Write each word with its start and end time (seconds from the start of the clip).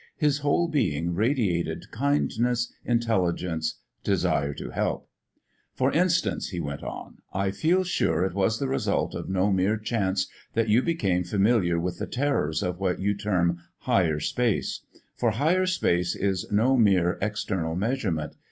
His 0.17 0.39
whole 0.39 0.67
being 0.67 1.13
radiated 1.13 1.91
kindness, 1.91 2.73
intelligence, 2.83 3.79
desire 4.03 4.51
to 4.55 4.71
help. 4.71 5.07
"For 5.75 5.91
instance," 5.91 6.49
he 6.49 6.59
went 6.59 6.81
on, 6.81 7.19
"I 7.35 7.51
feel 7.51 7.83
sure 7.83 8.25
it 8.25 8.33
was 8.33 8.57
the 8.57 8.67
result 8.67 9.13
of 9.13 9.29
no 9.29 9.51
mere 9.51 9.77
chance 9.77 10.25
that 10.55 10.69
you 10.69 10.81
became 10.81 11.23
familiar 11.23 11.79
with 11.79 11.99
the 11.99 12.07
terrors 12.07 12.63
of 12.63 12.79
what 12.79 12.99
you 12.99 13.15
term 13.15 13.59
Higher 13.81 14.19
Space; 14.19 14.79
for 15.15 15.29
Higher 15.29 15.67
Space 15.67 16.15
is 16.15 16.51
no 16.51 16.75
mere 16.77 17.19
external 17.21 17.75
measurement. 17.75 18.33